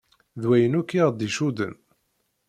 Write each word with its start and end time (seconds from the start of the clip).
D 0.41 0.43
wayen 0.47 0.77
akk 0.79 0.91
i 0.93 1.01
ɣ-icudden. 1.07 1.75